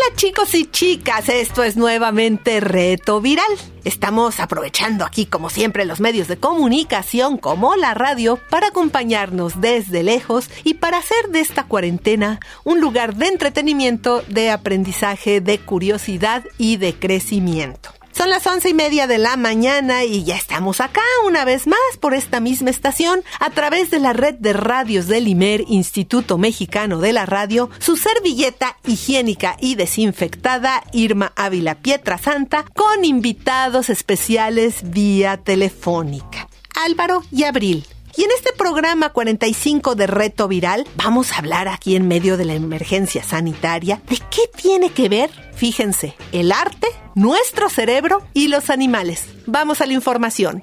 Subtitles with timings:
[0.00, 3.44] Hola chicos y chicas, esto es nuevamente Reto Viral.
[3.84, 10.02] Estamos aprovechando aquí como siempre los medios de comunicación como la radio para acompañarnos desde
[10.02, 16.44] lejos y para hacer de esta cuarentena un lugar de entretenimiento, de aprendizaje, de curiosidad
[16.56, 17.90] y de crecimiento.
[18.20, 21.78] Son las once y media de la mañana y ya estamos acá una vez más
[22.00, 26.98] por esta misma estación a través de la red de radios del IMER, Instituto Mexicano
[26.98, 34.90] de la Radio, su servilleta higiénica y desinfectada Irma Ávila Pietra Santa con invitados especiales
[34.90, 36.46] vía telefónica.
[36.74, 37.86] Álvaro y Abril.
[38.18, 42.44] Y en este programa 45 de Reto Viral vamos a hablar aquí en medio de
[42.44, 48.70] la emergencia sanitaria de qué tiene que ver, fíjense, el arte, nuestro cerebro y los
[48.70, 49.24] animales.
[49.46, 50.62] Vamos a la información.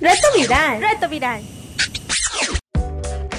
[0.00, 0.80] Reto Viral.
[0.80, 1.42] Reto Viral.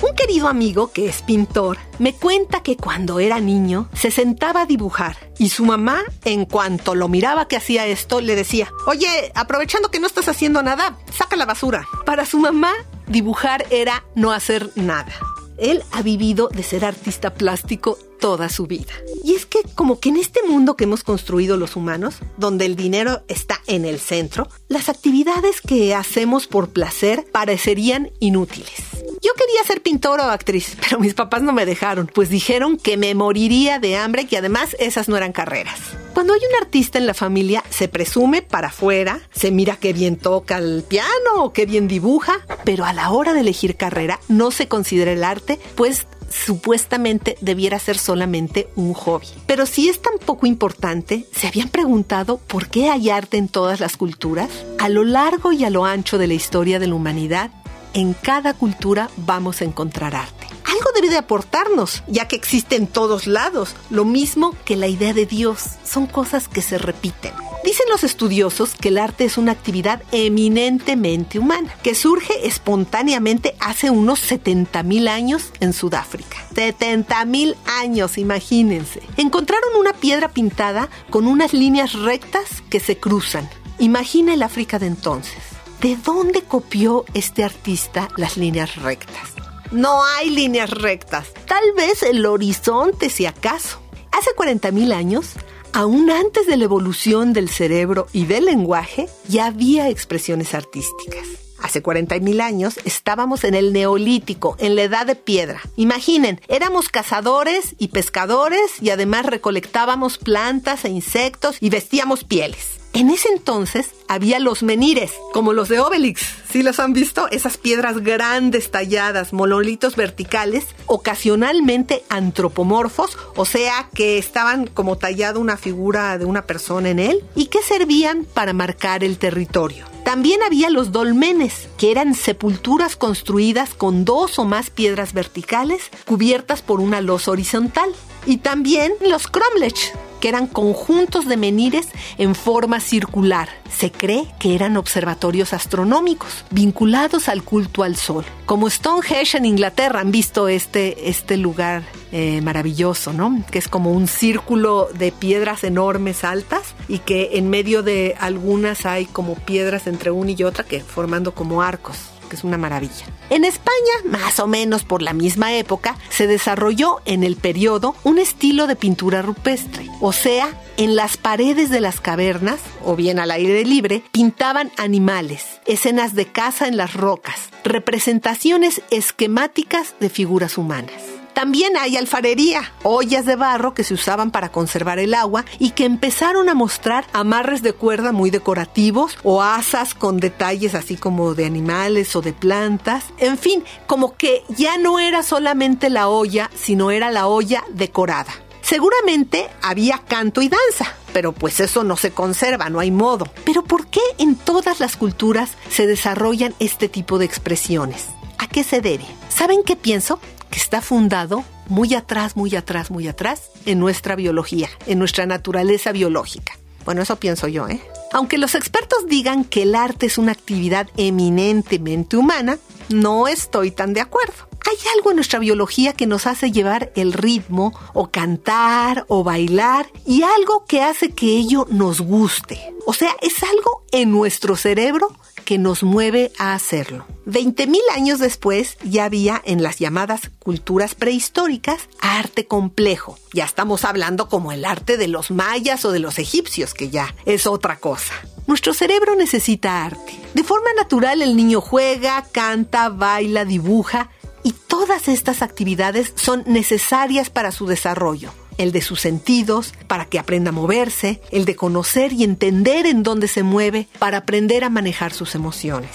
[0.02, 4.66] Un querido amigo que es pintor me cuenta que cuando era niño se sentaba a
[4.66, 9.92] dibujar y su mamá, en cuanto lo miraba que hacía esto, le decía, oye, aprovechando
[9.92, 11.88] que no estás haciendo nada, saca la basura.
[12.06, 12.74] Para su mamá,
[13.08, 15.14] dibujar era no hacer nada.
[15.58, 18.94] Él ha vivido de ser artista plástico toda su vida.
[19.24, 22.76] Y es que como que en este mundo que hemos construido los humanos, donde el
[22.76, 29.03] dinero está en el centro, las actividades que hacemos por placer parecerían inútiles.
[29.24, 32.98] Yo quería ser pintor o actriz, pero mis papás no me dejaron, pues dijeron que
[32.98, 35.80] me moriría de hambre que además esas no eran carreras.
[36.14, 40.18] Cuando hay un artista en la familia, se presume para afuera, se mira qué bien
[40.18, 42.34] toca el piano o qué bien dibuja,
[42.66, 47.80] pero a la hora de elegir carrera no se considera el arte, pues supuestamente debiera
[47.80, 49.28] ser solamente un hobby.
[49.48, 53.80] Pero si es tan poco importante, ¿se habían preguntado por qué hay arte en todas
[53.80, 54.50] las culturas?
[54.80, 57.52] A lo largo y a lo ancho de la historia de la humanidad,
[57.94, 60.48] en cada cultura vamos a encontrar arte.
[60.66, 65.14] Algo debe de aportarnos, ya que existe en todos lados, lo mismo que la idea
[65.14, 65.64] de Dios.
[65.84, 67.34] Son cosas que se repiten.
[67.64, 73.90] Dicen los estudiosos que el arte es una actividad eminentemente humana, que surge espontáneamente hace
[73.90, 76.38] unos 70 mil años en Sudáfrica.
[76.56, 79.02] 70 mil años, imagínense.
[79.16, 83.50] Encontraron una piedra pintada con unas líneas rectas que se cruzan.
[83.80, 85.53] Imagina el África de entonces.
[85.84, 89.34] ¿De dónde copió este artista las líneas rectas?
[89.74, 91.28] No hay líneas rectas.
[91.46, 93.82] Tal vez el horizonte, si acaso.
[94.14, 95.32] Hace 40 mil años,
[95.74, 101.28] aún antes de la evolución del cerebro y del lenguaje, ya había expresiones artísticas.
[101.62, 105.60] Hace 40 mil años estábamos en el neolítico, en la edad de piedra.
[105.76, 112.83] Imaginen, éramos cazadores y pescadores y además recolectábamos plantas e insectos y vestíamos pieles.
[112.96, 116.22] En ese entonces había los menires, como los de Obelix.
[116.52, 117.28] ¿Sí los han visto?
[117.32, 125.58] Esas piedras grandes talladas, monolitos verticales, ocasionalmente antropomorfos, o sea que estaban como tallada una
[125.58, 129.88] figura de una persona en él y que servían para marcar el territorio.
[130.04, 136.62] También había los dolmenes, que eran sepulturas construidas con dos o más piedras verticales cubiertas
[136.62, 137.90] por una losa horizontal.
[138.26, 143.50] Y también los cromlech, que eran conjuntos de menires en forma circular.
[143.70, 148.24] Se cree que eran observatorios astronómicos vinculados al culto al sol.
[148.46, 153.44] Como Stonehenge en Inglaterra han visto este, este lugar eh, maravilloso, ¿no?
[153.52, 158.86] Que es como un círculo de piedras enormes altas y que en medio de algunas
[158.86, 163.06] hay como piedras entre una y otra que formando como arcos es una maravilla.
[163.30, 163.74] En España,
[164.06, 168.76] más o menos por la misma época, se desarrolló en el periodo un estilo de
[168.76, 174.04] pintura rupestre, o sea, en las paredes de las cavernas, o bien al aire libre,
[174.12, 181.23] pintaban animales, escenas de caza en las rocas, representaciones esquemáticas de figuras humanas.
[181.34, 185.86] También hay alfarería, ollas de barro que se usaban para conservar el agua y que
[185.86, 191.46] empezaron a mostrar amarres de cuerda muy decorativos o asas con detalles así como de
[191.46, 193.06] animales o de plantas.
[193.18, 198.32] En fin, como que ya no era solamente la olla, sino era la olla decorada.
[198.62, 203.28] Seguramente había canto y danza, pero pues eso no se conserva, no hay modo.
[203.44, 208.08] Pero ¿por qué en todas las culturas se desarrollan este tipo de expresiones?
[208.38, 209.06] ¿A qué se debe?
[209.30, 210.20] ¿Saben qué pienso?
[210.54, 215.92] Que está fundado muy atrás, muy atrás, muy atrás en nuestra biología, en nuestra naturaleza
[215.92, 216.54] biológica.
[216.86, 217.82] Bueno, eso pienso yo, ¿eh?
[218.12, 222.60] Aunque los expertos digan que el arte es una actividad eminentemente humana,
[222.90, 224.48] no estoy tan de acuerdo.
[224.70, 229.88] Hay algo en nuestra biología que nos hace llevar el ritmo o cantar o bailar
[230.06, 232.76] y algo que hace que ello nos guste.
[232.86, 237.06] O sea, es algo en nuestro cerebro que nos mueve a hacerlo.
[237.26, 243.18] Veinte mil años después ya había en las llamadas culturas prehistóricas arte complejo.
[243.34, 247.16] Ya estamos hablando como el arte de los mayas o de los egipcios, que ya
[247.26, 248.14] es otra cosa.
[248.48, 250.20] Nuestro cerebro necesita arte.
[250.34, 254.10] De forma natural el niño juega, canta, baila, dibuja
[254.44, 258.32] y todas estas actividades son necesarias para su desarrollo.
[258.58, 263.04] El de sus sentidos, para que aprenda a moverse, el de conocer y entender en
[263.04, 265.92] dónde se mueve, para aprender a manejar sus emociones.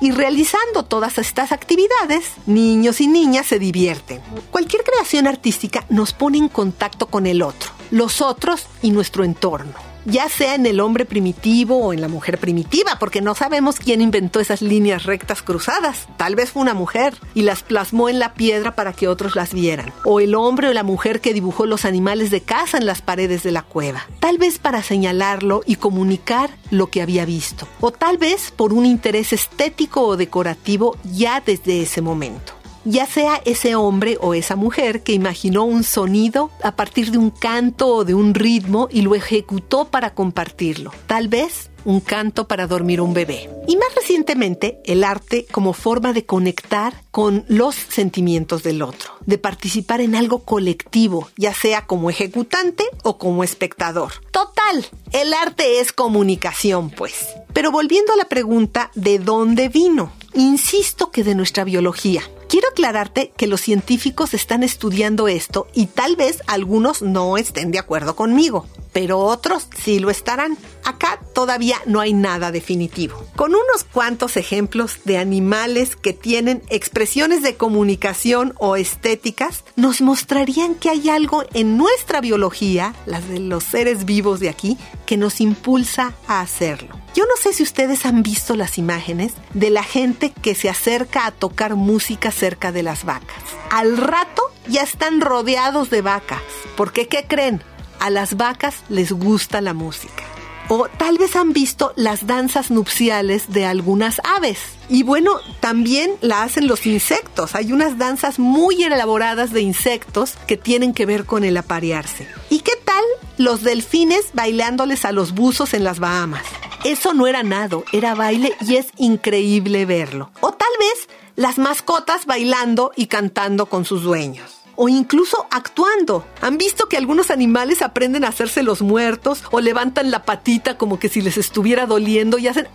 [0.00, 4.20] Y realizando todas estas actividades, niños y niñas se divierten.
[4.50, 9.87] Cualquier creación artística nos pone en contacto con el otro, los otros y nuestro entorno
[10.04, 14.00] ya sea en el hombre primitivo o en la mujer primitiva, porque no sabemos quién
[14.00, 16.08] inventó esas líneas rectas cruzadas.
[16.16, 19.52] Tal vez fue una mujer y las plasmó en la piedra para que otros las
[19.52, 19.92] vieran.
[20.04, 23.42] O el hombre o la mujer que dibujó los animales de casa en las paredes
[23.42, 24.06] de la cueva.
[24.20, 27.68] Tal vez para señalarlo y comunicar lo que había visto.
[27.80, 32.57] O tal vez por un interés estético o decorativo ya desde ese momento
[32.88, 37.30] ya sea ese hombre o esa mujer que imaginó un sonido a partir de un
[37.30, 40.92] canto o de un ritmo y lo ejecutó para compartirlo.
[41.06, 43.48] Tal vez un canto para dormir un bebé.
[43.66, 49.38] Y más recientemente, el arte como forma de conectar con los sentimientos del otro, de
[49.38, 54.12] participar en algo colectivo, ya sea como ejecutante o como espectador.
[54.32, 57.26] Total, el arte es comunicación, pues.
[57.52, 62.22] Pero volviendo a la pregunta de dónde vino, insisto que de nuestra biología.
[62.48, 67.78] Quiero aclararte que los científicos están estudiando esto y tal vez algunos no estén de
[67.78, 70.56] acuerdo conmigo, pero otros sí lo estarán.
[70.82, 73.22] Acá todavía no hay nada definitivo.
[73.36, 80.74] Con unos cuantos ejemplos de animales que tienen expresiones de comunicación o estéticas, nos mostrarían
[80.74, 85.42] que hay algo en nuestra biología, las de los seres vivos de aquí, que nos
[85.42, 86.97] impulsa a hacerlo.
[87.14, 91.26] Yo no sé si ustedes han visto las imágenes de la gente que se acerca
[91.26, 93.42] a tocar música cerca de las vacas.
[93.70, 96.42] Al rato ya están rodeados de vacas.
[96.76, 97.62] Porque, ¿qué creen?
[97.98, 100.22] A las vacas les gusta la música.
[100.70, 104.58] O tal vez han visto las danzas nupciales de algunas aves.
[104.90, 107.54] Y bueno, también la hacen los insectos.
[107.54, 112.28] Hay unas danzas muy elaboradas de insectos que tienen que ver con el aparearse.
[112.50, 113.02] ¿Y qué tal
[113.38, 116.44] los delfines bailándoles a los buzos en las Bahamas?
[116.84, 120.30] Eso no era nado, era baile y es increíble verlo.
[120.40, 126.24] O tal vez las mascotas bailando y cantando con sus dueños o incluso actuando.
[126.40, 131.00] ¿Han visto que algunos animales aprenden a hacerse los muertos o levantan la patita como
[131.00, 132.68] que si les estuviera doliendo y hacen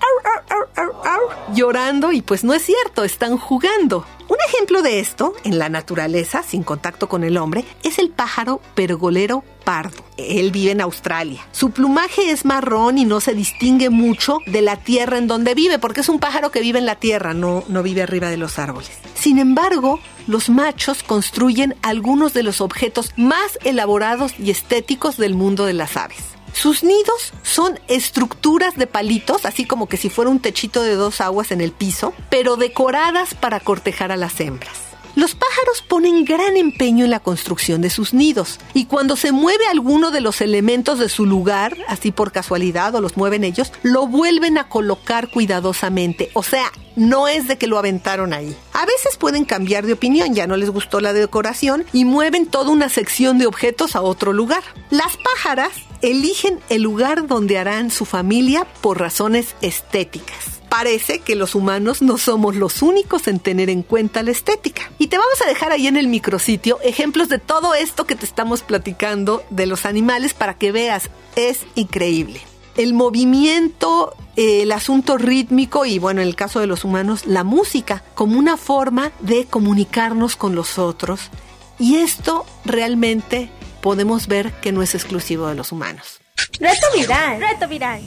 [1.54, 4.06] llorando y pues no es cierto, están jugando.
[4.34, 8.62] Un ejemplo de esto, en la naturaleza, sin contacto con el hombre, es el pájaro
[8.74, 10.04] pergolero pardo.
[10.18, 11.46] Él vive en Australia.
[11.52, 15.78] Su plumaje es marrón y no se distingue mucho de la tierra en donde vive,
[15.78, 18.58] porque es un pájaro que vive en la tierra, no, no vive arriba de los
[18.58, 18.90] árboles.
[19.14, 25.66] Sin embargo, los machos construyen algunos de los objetos más elaborados y estéticos del mundo
[25.66, 26.33] de las aves.
[26.54, 31.20] Sus nidos son estructuras de palitos, así como que si fuera un techito de dos
[31.20, 34.94] aguas en el piso, pero decoradas para cortejar a las hembras.
[35.16, 39.68] Los pájaros ponen gran empeño en la construcción de sus nidos y cuando se mueve
[39.68, 44.08] alguno de los elementos de su lugar, así por casualidad o los mueven ellos, lo
[44.08, 46.32] vuelven a colocar cuidadosamente.
[46.34, 48.58] O sea, no es de que lo aventaron ahí.
[48.74, 52.72] A veces pueden cambiar de opinión, ya no les gustó la decoración y mueven toda
[52.72, 54.64] una sección de objetos a otro lugar.
[54.90, 61.54] Las pájaras eligen el lugar donde harán su familia por razones estéticas parece que los
[61.54, 64.92] humanos no somos los únicos en tener en cuenta la estética.
[64.98, 68.26] Y te vamos a dejar ahí en el micrositio ejemplos de todo esto que te
[68.26, 72.42] estamos platicando de los animales para que veas, es increíble.
[72.76, 78.04] El movimiento, el asunto rítmico y bueno, en el caso de los humanos, la música
[78.16, 81.30] como una forma de comunicarnos con los otros.
[81.78, 83.52] Y esto realmente
[83.84, 86.22] podemos ver que no es exclusivo de los humanos.
[86.60, 87.40] Reto viral.
[87.40, 88.02] Reto viral.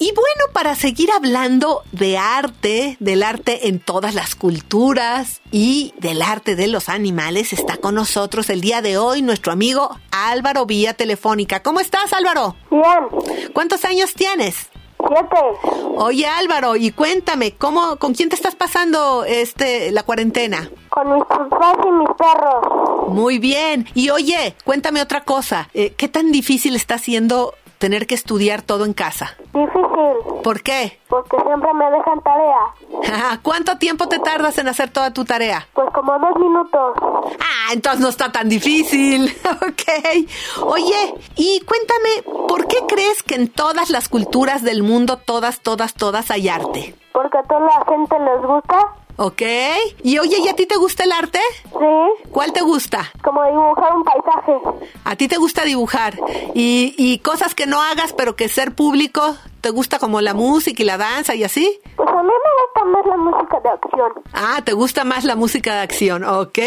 [0.00, 6.20] Y bueno, para seguir hablando de arte, del arte en todas las culturas y del
[6.20, 10.94] arte de los animales, está con nosotros el día de hoy nuestro amigo Álvaro vía
[10.94, 11.62] telefónica.
[11.62, 12.56] ¿Cómo estás, Álvaro?
[12.70, 13.52] Bien.
[13.52, 14.66] ¿Cuántos años tienes?
[15.08, 15.36] Siete.
[15.96, 20.70] Oye, Álvaro, y cuéntame, ¿cómo, con quién te estás pasando este la cuarentena?
[20.88, 23.08] Con mis papás y mis perros.
[23.08, 23.86] Muy bien.
[23.94, 25.68] Y oye, cuéntame otra cosa.
[25.74, 27.54] Eh, ¿Qué tan difícil está siendo
[27.84, 29.36] tener que estudiar todo en casa?
[29.52, 30.98] Difícil, ¿Por qué?
[31.06, 33.38] porque siempre me dejan tarea.
[33.42, 35.68] ¿Cuánto tiempo te tardas en hacer toda tu tarea?
[35.74, 36.96] Pues como dos minutos.
[37.40, 39.26] Ah, entonces no está tan difícil.
[39.68, 40.62] ok.
[40.62, 45.92] Oye, y cuéntame, ¿por qué crees que en todas las culturas del mundo, todas, todas,
[45.92, 46.94] todas hay arte?
[47.12, 48.78] Porque a toda la gente les gusta.
[49.16, 49.42] ¿Ok?
[50.02, 51.38] Y oye, ¿y a ti te gusta el arte?
[51.64, 53.12] Sí, ¿Cuál te gusta?
[53.22, 54.52] como dibujar un paisaje.
[55.04, 56.14] A ti te gusta dibujar.
[56.54, 60.82] Y, y cosas que no hagas, pero que ser público, ¿te gusta como la música
[60.82, 61.78] y la danza y así?
[61.96, 64.12] Pues a mí me gusta más la música de acción.
[64.32, 66.24] Ah, ¿te gusta más la música de acción?
[66.24, 66.58] Ok.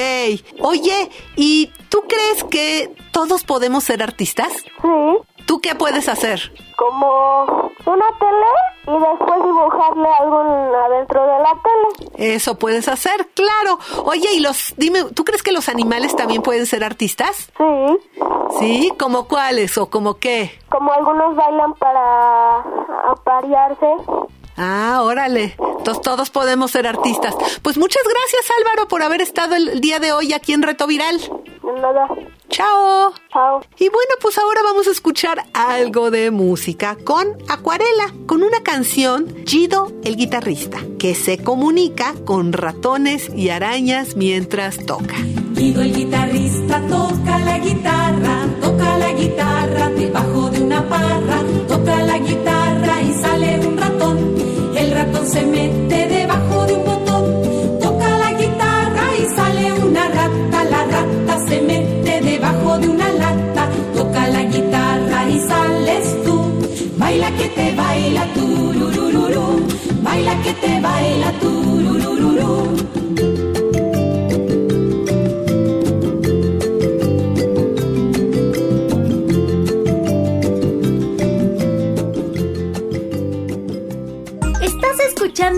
[0.62, 4.52] Oye, ¿y tú crees que todos podemos ser artistas?
[4.82, 6.52] Sí, ¿Tú qué puedes hacer?
[6.78, 7.46] como
[7.88, 8.52] una tele
[8.86, 10.38] y después dibujarle algo
[10.86, 12.36] adentro de la tele.
[12.36, 13.80] Eso puedes hacer, claro.
[14.06, 17.52] Oye, y los, dime, ¿tú crees que los animales también pueden ser artistas?
[17.58, 17.98] Sí,
[18.60, 18.94] ¿Sí?
[19.00, 20.52] ¿Como cuáles o como qué?
[20.70, 22.60] como algunos bailan para
[23.10, 23.88] aparearse.
[24.58, 25.56] Ah, órale.
[25.78, 27.36] Entonces todos podemos ser artistas.
[27.62, 31.20] Pues muchas gracias Álvaro por haber estado el día de hoy aquí en Reto Viral.
[31.20, 32.08] De nada.
[32.50, 33.14] Chao.
[33.32, 33.62] Chao.
[33.78, 39.28] Y bueno, pues ahora vamos a escuchar algo de música con Acuarela, con una canción
[39.46, 45.16] Gido el guitarrista, que se comunica con ratones y arañas mientras toca.
[45.52, 52.18] Guido el guitarrista toca la guitarra, toca la guitarra debajo de una parra, toca la
[52.18, 52.57] guitarra
[55.28, 61.48] se mete debajo de un botón, toca la guitarra y sale una rata, la rata
[61.48, 66.40] se mete debajo de una lata, toca la guitarra y sales tú.
[66.98, 69.68] Baila que te baila tururururu,
[70.02, 72.37] baila que te baila tururururu.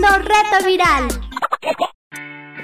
[0.00, 1.08] Escuchando Reto Viral.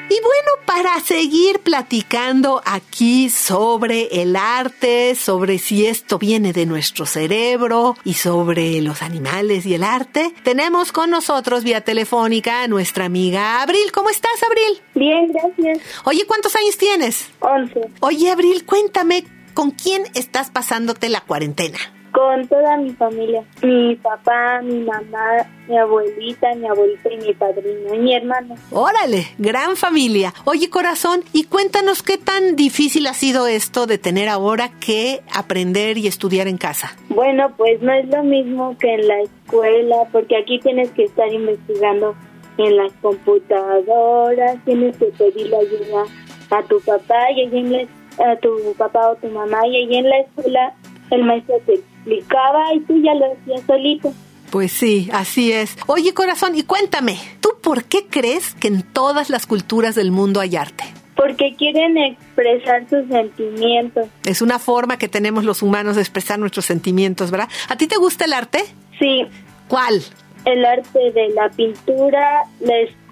[0.08, 7.06] Y bueno, para seguir platicando aquí sobre el arte, sobre si esto viene de nuestro
[7.06, 13.06] cerebro y sobre los animales y el arte, tenemos con nosotros vía telefónica a nuestra
[13.06, 13.90] amiga Abril.
[13.92, 14.80] ¿Cómo estás, Abril?
[14.94, 15.80] Bien, gracias.
[16.04, 17.28] Oye, ¿cuántos años tienes?
[17.40, 17.80] Once.
[17.98, 19.24] Oye, Abril, cuéntame,
[19.54, 21.78] ¿con quién estás pasándote la cuarentena?
[22.16, 23.44] Con toda mi familia.
[23.62, 28.54] Mi papá, mi mamá, mi abuelita, mi abuelita y mi padrino y mi hermano.
[28.70, 30.32] Órale, gran familia.
[30.46, 35.98] Oye, corazón, y cuéntanos qué tan difícil ha sido esto de tener ahora que aprender
[35.98, 36.96] y estudiar en casa.
[37.10, 41.30] Bueno, pues no es lo mismo que en la escuela, porque aquí tienes que estar
[41.30, 42.14] investigando
[42.56, 46.04] en las computadoras, tienes que pedirle ayuda
[46.50, 49.96] a tu papá y allí en la- a tu papá o tu mamá y allí
[49.96, 50.74] en la escuela
[51.10, 54.12] el maestro te explicaba y tú ya lo hacías solito.
[54.50, 55.76] Pues sí, así es.
[55.86, 60.40] Oye, corazón, y cuéntame, ¿tú por qué crees que en todas las culturas del mundo
[60.40, 60.84] hay arte?
[61.16, 64.06] Porque quieren expresar sus sentimientos.
[64.24, 67.48] Es una forma que tenemos los humanos de expresar nuestros sentimientos, ¿verdad?
[67.68, 68.60] ¿A ti te gusta el arte?
[68.98, 69.26] Sí,
[69.68, 70.02] ¿Cuál?
[70.46, 73.05] el arte de la pintura, la escultura,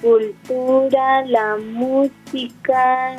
[1.26, 3.16] la música,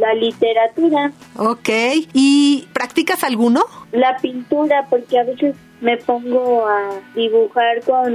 [0.00, 1.68] la literatura, Ok.
[2.12, 3.64] ¿Y practicas alguno?
[3.92, 8.12] la pintura, porque a veces me pongo a dibujar con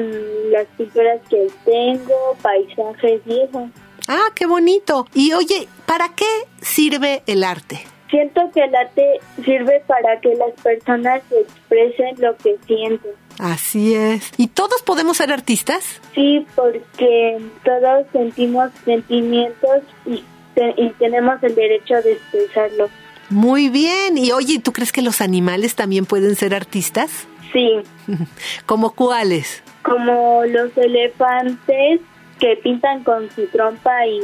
[0.52, 3.70] las pinturas que tengo, paisajes y eso.
[4.08, 5.08] Ah, qué bonito.
[5.14, 6.26] Y oye, ¿para qué
[6.62, 7.82] sirve el arte?
[8.12, 13.12] Siento que el arte sirve para que las personas expresen lo que sienten.
[13.40, 14.32] Así es.
[14.38, 16.00] ¿Y todos podemos ser artistas?
[16.14, 22.90] Sí, porque todos sentimos sentimientos y, te- y tenemos el derecho de expresarlo.
[23.30, 24.18] Muy bien.
[24.18, 27.28] Y oye, ¿tú crees que los animales también pueden ser artistas?
[27.54, 27.80] Sí,
[28.66, 29.64] ¿Como cuáles?
[29.84, 32.02] como los elefantes
[32.40, 34.20] que pintan con su trompa y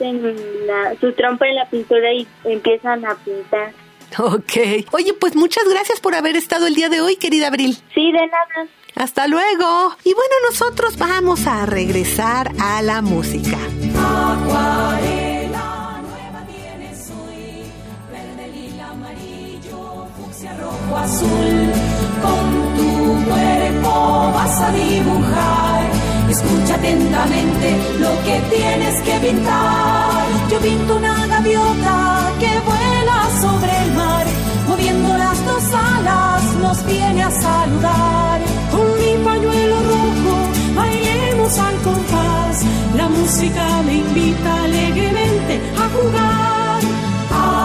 [0.00, 3.72] en la- su trompa en la pintura y empiezan a pintar.
[4.18, 4.86] Ok.
[4.92, 7.76] Oye, pues muchas gracias por haber estado el día de hoy, querida Abril.
[7.94, 8.68] Sí, de nada.
[8.94, 9.94] Hasta luego.
[10.04, 13.58] Y bueno, nosotros vamos a regresar a la música.
[14.66, 17.62] Acuarela nueva tienes hoy,
[18.10, 21.72] verde, lila, amarillo, fucsia, rojo, azul.
[22.22, 25.85] Con tu cuerpo vas a dibujar.
[26.36, 30.26] Escucha atentamente lo que tienes que pintar.
[30.50, 34.26] Yo pinto una gaviota que vuela sobre el mar,
[34.68, 38.40] moviendo las dos alas, nos viene a saludar.
[38.70, 40.36] Con mi pañuelo rojo
[40.74, 42.62] bailemos al compás.
[42.94, 46.80] La música me invita alegremente a jugar.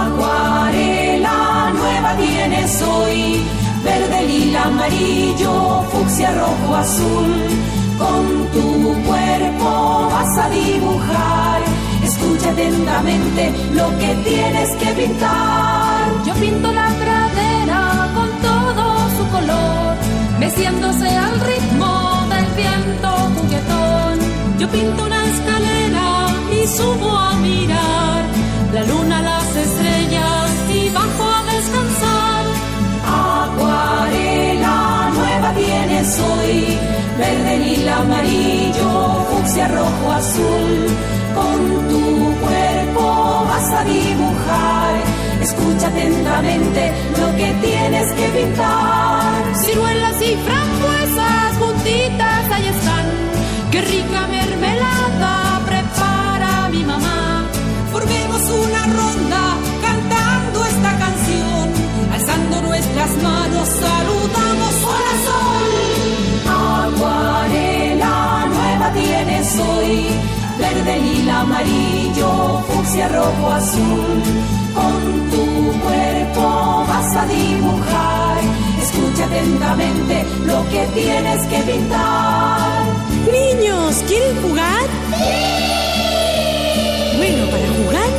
[0.05, 3.43] Acuarela nueva tienes hoy,
[3.83, 7.80] verde, lila, amarillo amarillo, fucsia, rojo, azul.
[8.01, 8.24] Con
[8.55, 8.67] tu
[9.08, 11.60] cuerpo vas a dibujar.
[12.03, 16.05] Escucha atentamente lo que tienes que pintar.
[16.25, 17.81] Yo pinto la pradera
[18.15, 18.86] con todo
[19.17, 19.96] su color,
[20.39, 21.91] meciéndose al ritmo
[22.34, 24.15] del viento juguetón.
[24.60, 26.08] Yo pinto una escalera
[26.60, 28.24] y subo a mirar
[28.74, 32.43] la luna, las estrellas y bajo a descansar.
[33.43, 36.79] Acuarela nueva tienes hoy,
[37.31, 40.71] verde, lila, amarillo, fucsia, rojo, azul.
[41.35, 41.59] Con
[41.89, 42.03] tu
[42.43, 44.93] cuerpo vas a dibujar.
[45.41, 49.55] Escucha atentamente lo que tienes que pintar.
[49.63, 53.05] Ciruelas y frambuesas juntitas ahí están.
[53.71, 54.80] Qué rica mermelada
[73.00, 74.21] azul.
[74.74, 78.38] Con tu cuerpo vas a dibujar.
[78.81, 82.86] Escucha atentamente lo que tienes que pintar.
[83.31, 84.88] Niños, ¿quieren jugar?
[87.17, 88.10] Bueno, para jugar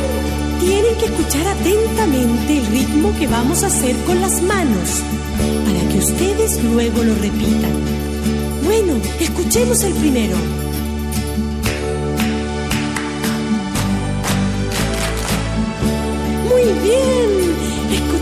[0.59, 5.03] tienen que escuchar atentamente el ritmo que vamos a hacer con las manos,
[5.65, 7.73] para que ustedes luego lo repitan.
[8.63, 10.37] Bueno, escuchemos el primero.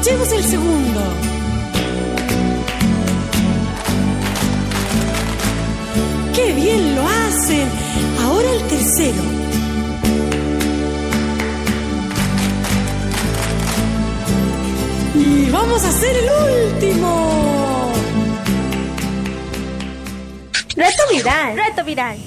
[0.01, 1.01] Escuchemos el segundo.
[6.33, 7.69] ¡Qué bien lo hacen!
[8.23, 9.21] Ahora el tercero.
[15.13, 17.93] Y vamos a hacer el último.
[20.75, 21.55] Reto viral.
[21.55, 22.17] Reto viral.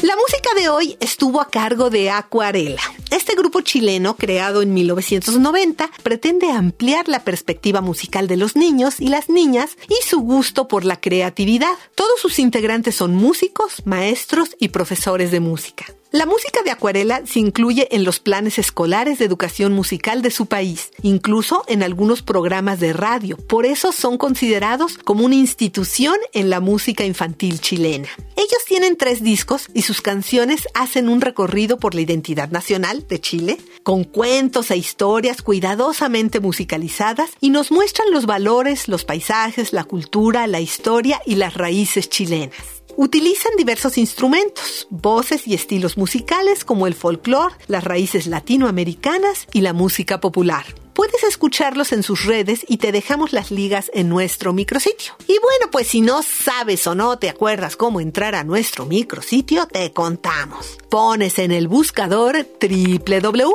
[0.00, 2.93] La música de hoy estuvo a cargo de Acuarela.
[3.14, 9.06] Este grupo chileno, creado en 1990, pretende ampliar la perspectiva musical de los niños y
[9.06, 11.74] las niñas y su gusto por la creatividad.
[11.94, 15.86] Todos sus integrantes son músicos, maestros y profesores de música.
[16.14, 20.46] La música de Acuarela se incluye en los planes escolares de educación musical de su
[20.46, 23.36] país, incluso en algunos programas de radio.
[23.36, 28.06] Por eso son considerados como una institución en la música infantil chilena.
[28.36, 33.20] Ellos tienen tres discos y sus canciones hacen un recorrido por la identidad nacional de
[33.20, 39.82] Chile, con cuentos e historias cuidadosamente musicalizadas y nos muestran los valores, los paisajes, la
[39.82, 42.83] cultura, la historia y las raíces chilenas.
[42.96, 49.72] Utilizan diversos instrumentos, voces y estilos musicales como el folclore, las raíces latinoamericanas y la
[49.72, 50.64] música popular.
[50.94, 55.14] Puedes escucharlos en sus redes y te dejamos las ligas en nuestro micrositio.
[55.26, 59.66] Y bueno, pues si no sabes o no te acuerdas cómo entrar a nuestro micrositio,
[59.66, 60.78] te contamos.
[60.88, 63.54] Pones en el buscador www.imer.mx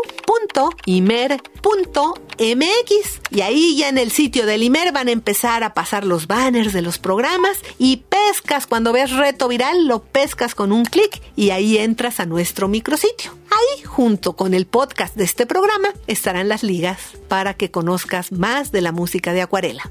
[3.32, 6.74] y ahí ya en el sitio del Imer van a empezar a pasar los banners
[6.74, 11.52] de los programas y pescas cuando ves reto viral, lo pescas con un clic y
[11.52, 13.39] ahí entras a nuestro micrositio.
[13.52, 18.72] Ahí, junto con el podcast de este programa, estarán las ligas para que conozcas más
[18.72, 19.90] de la música de acuarela.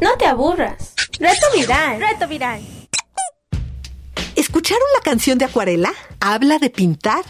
[0.00, 0.94] No te aburras.
[1.18, 2.00] Reto viral.
[2.00, 2.60] Reto viral.
[4.34, 5.92] ¿Escucharon la canción de acuarela?
[6.20, 7.24] Habla de pintar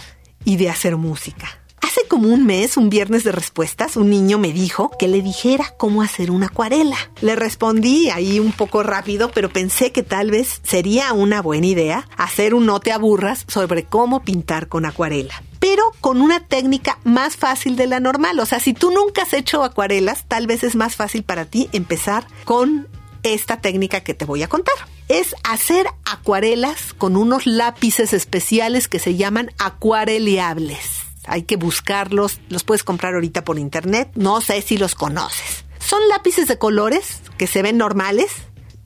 [0.45, 1.61] y de hacer música.
[1.81, 5.75] Hace como un mes, un viernes de respuestas, un niño me dijo que le dijera
[5.79, 6.97] cómo hacer una acuarela.
[7.21, 12.09] Le respondí ahí un poco rápido, pero pensé que tal vez sería una buena idea
[12.17, 15.43] hacer un no te aburras sobre cómo pintar con acuarela
[15.77, 18.41] pero con una técnica más fácil de la normal.
[18.41, 21.69] O sea, si tú nunca has hecho acuarelas, tal vez es más fácil para ti
[21.73, 22.89] empezar con
[23.23, 24.75] esta técnica que te voy a contar.
[25.09, 31.03] Es hacer acuarelas con unos lápices especiales que se llaman acuareleables.
[31.27, 35.67] Hay que buscarlos, los puedes comprar ahorita por internet, no sé si los conoces.
[35.79, 38.33] Son lápices de colores que se ven normales,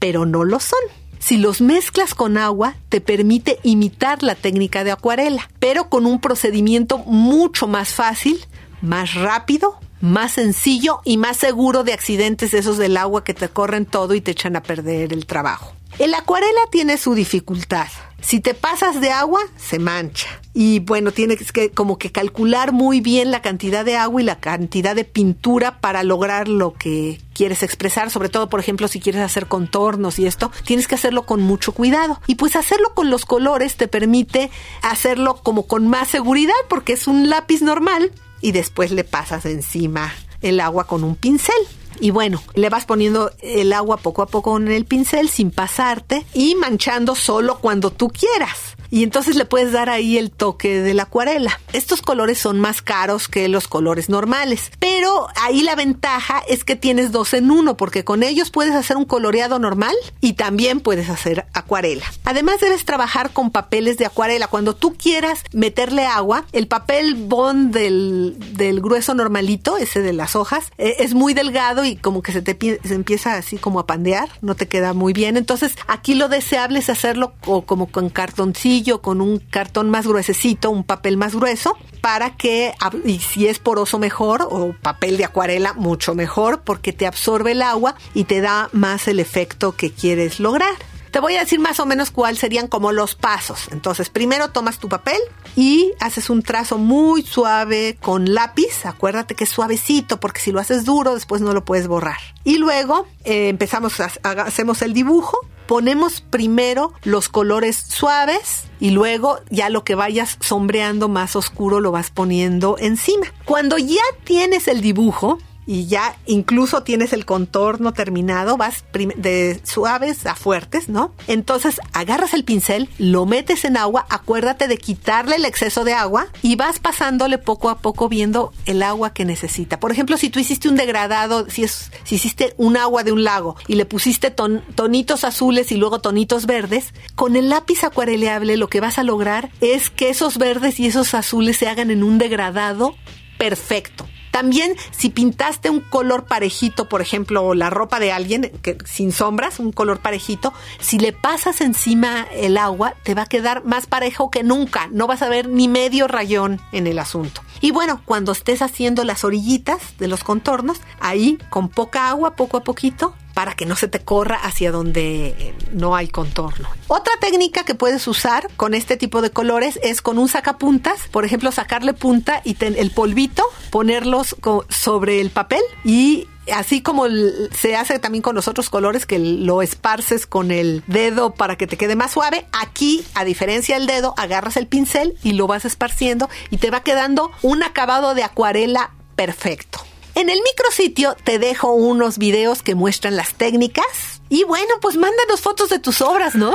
[0.00, 0.80] pero no lo son.
[1.20, 6.20] Si los mezclas con agua, te permite imitar la técnica de acuarela, pero con un
[6.20, 8.44] procedimiento mucho más fácil,
[8.80, 13.84] más rápido, más sencillo y más seguro de accidentes esos del agua que te corren
[13.84, 15.74] todo y te echan a perder el trabajo.
[15.98, 17.88] El acuarela tiene su dificultad.
[18.20, 20.28] Si te pasas de agua, se mancha.
[20.52, 24.40] Y bueno, tienes que como que calcular muy bien la cantidad de agua y la
[24.40, 29.22] cantidad de pintura para lograr lo que quieres expresar, sobre todo, por ejemplo, si quieres
[29.22, 32.20] hacer contornos y esto, tienes que hacerlo con mucho cuidado.
[32.26, 34.50] Y pues hacerlo con los colores te permite
[34.82, 40.12] hacerlo como con más seguridad porque es un lápiz normal y después le pasas encima
[40.42, 41.79] el agua con un pincel.
[42.00, 46.24] Y bueno, le vas poniendo el agua poco a poco en el pincel sin pasarte
[46.34, 50.94] y manchando solo cuando tú quieras y entonces le puedes dar ahí el toque de
[50.94, 51.60] la acuarela.
[51.72, 56.76] Estos colores son más caros que los colores normales, pero ahí la ventaja es que
[56.76, 61.08] tienes dos en uno porque con ellos puedes hacer un coloreado normal y también puedes
[61.08, 62.04] hacer acuarela.
[62.24, 64.48] Además debes trabajar con papeles de acuarela.
[64.48, 70.34] Cuando tú quieras meterle agua, el papel bond del, del grueso normalito, ese de las
[70.34, 73.86] hojas, eh, es muy delgado y como que se te se empieza así como a
[73.86, 75.36] pandear, no te queda muy bien.
[75.36, 77.32] Entonces aquí lo deseable es hacerlo
[77.66, 82.72] como con cartoncillo con un cartón más gruesecito, un papel más grueso, para que,
[83.04, 87.62] y si es poroso mejor, o papel de acuarela mucho mejor, porque te absorbe el
[87.62, 90.74] agua y te da más el efecto que quieres lograr.
[91.10, 93.68] Te voy a decir más o menos cuáles serían como los pasos.
[93.72, 95.18] Entonces, primero tomas tu papel
[95.56, 98.84] y haces un trazo muy suave con lápiz.
[98.84, 102.18] Acuérdate que es suavecito porque si lo haces duro después no lo puedes borrar.
[102.44, 105.38] Y luego eh, empezamos, a, hacemos el dibujo
[105.70, 111.92] ponemos primero los colores suaves y luego ya lo que vayas sombreando más oscuro lo
[111.92, 113.28] vas poniendo encima.
[113.44, 115.38] Cuando ya tienes el dibujo,
[115.70, 121.14] y ya incluso tienes el contorno terminado, vas de suaves a fuertes, ¿no?
[121.28, 126.26] Entonces agarras el pincel, lo metes en agua, acuérdate de quitarle el exceso de agua
[126.42, 129.78] y vas pasándole poco a poco viendo el agua que necesita.
[129.78, 133.22] Por ejemplo, si tú hiciste un degradado, si, es, si hiciste un agua de un
[133.22, 138.66] lago y le pusiste tonitos azules y luego tonitos verdes, con el lápiz acuareleable lo
[138.66, 142.18] que vas a lograr es que esos verdes y esos azules se hagan en un
[142.18, 142.96] degradado
[143.38, 144.08] perfecto.
[144.30, 148.52] También si pintaste un color parejito, por ejemplo, la ropa de alguien
[148.84, 153.64] sin sombras, un color parejito, si le pasas encima el agua, te va a quedar
[153.64, 154.88] más parejo que nunca.
[154.92, 157.42] No vas a ver ni medio rayón en el asunto.
[157.60, 162.56] Y bueno, cuando estés haciendo las orillitas de los contornos, ahí con poca agua, poco
[162.56, 166.68] a poquito, para que no se te corra hacia donde eh, no hay contorno.
[166.88, 171.24] Otra técnica que puedes usar con este tipo de colores es con un sacapuntas, por
[171.24, 174.36] ejemplo, sacarle punta y el polvito, ponerlos
[174.68, 177.06] sobre el papel y así como
[177.52, 181.66] se hace también con los otros colores que lo esparces con el dedo para que
[181.66, 185.64] te quede más suave, aquí, a diferencia del dedo, agarras el pincel y lo vas
[185.64, 189.80] esparciendo y te va quedando un acabado de acuarela perfecto.
[190.20, 194.20] En el micrositio te dejo unos videos que muestran las técnicas.
[194.28, 196.54] Y bueno, pues mándanos fotos de tus obras, ¿no?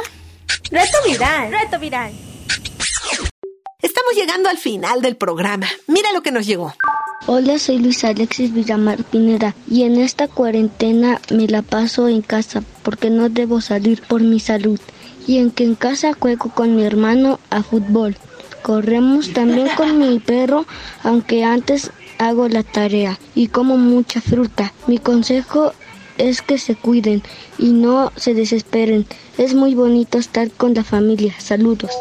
[0.69, 1.51] Reto viral.
[1.51, 2.13] Reto viral.
[3.82, 5.65] Estamos llegando al final del programa.
[5.88, 6.75] Mira lo que nos llegó.
[7.25, 12.62] Hola, soy Luis Alexis Villamar Pineda y en esta cuarentena me la paso en casa
[12.84, 14.80] porque no debo salir por mi salud
[15.25, 18.15] y en que en casa juego con mi hermano a fútbol.
[18.62, 20.67] Corremos también con mi perro,
[21.01, 24.73] aunque antes hago la tarea y como mucha fruta.
[24.88, 25.73] Mi consejo
[26.17, 27.23] es que se cuiden
[27.58, 29.06] y no se desesperen.
[29.38, 31.34] Es muy bonito estar con la familia.
[31.39, 31.91] Saludos.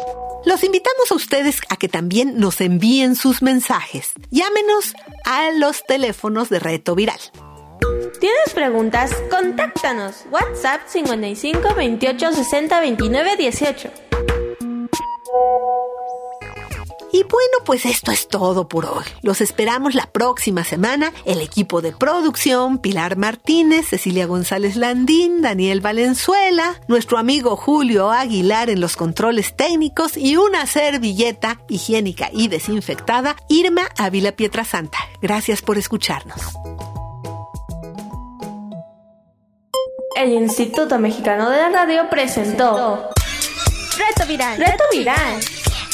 [0.45, 4.11] Los invitamos a ustedes a que también nos envíen sus mensajes.
[4.29, 4.93] Llámenos
[5.25, 7.19] a los teléfonos de Reto Viral.
[8.19, 9.11] ¿Tienes preguntas?
[9.29, 10.25] Contáctanos.
[10.31, 13.89] WhatsApp 55 28 60 29 18.
[17.25, 19.03] Y bueno, pues esto es todo por hoy.
[19.23, 21.11] Los esperamos la próxima semana.
[21.25, 28.69] El equipo de producción, Pilar Martínez, Cecilia González Landín, Daniel Valenzuela, nuestro amigo Julio Aguilar
[28.69, 34.99] en los controles técnicos y una servilleta higiénica y desinfectada, Irma Ávila Pietrasanta.
[35.19, 36.39] Gracias por escucharnos.
[40.15, 43.09] El Instituto Mexicano de la Radio presentó
[43.97, 44.59] Reto Viral.
[44.59, 45.39] Reto Viral.